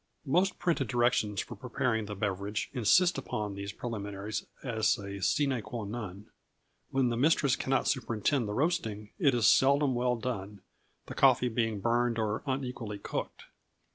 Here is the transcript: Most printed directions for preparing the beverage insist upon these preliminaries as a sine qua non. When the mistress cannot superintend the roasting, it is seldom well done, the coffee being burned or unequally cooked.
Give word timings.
Most 0.25 0.57
printed 0.57 0.87
directions 0.87 1.41
for 1.41 1.55
preparing 1.55 2.07
the 2.07 2.15
beverage 2.15 2.71
insist 2.73 3.19
upon 3.19 3.53
these 3.53 3.71
preliminaries 3.71 4.47
as 4.63 4.97
a 4.97 5.21
sine 5.21 5.61
qua 5.61 5.85
non. 5.85 6.25
When 6.89 7.09
the 7.09 7.17
mistress 7.17 7.55
cannot 7.55 7.87
superintend 7.87 8.47
the 8.47 8.53
roasting, 8.53 9.11
it 9.19 9.35
is 9.35 9.45
seldom 9.45 9.93
well 9.93 10.15
done, 10.15 10.61
the 11.05 11.13
coffee 11.13 11.49
being 11.49 11.81
burned 11.81 12.17
or 12.17 12.41
unequally 12.47 12.97
cooked. 12.97 13.43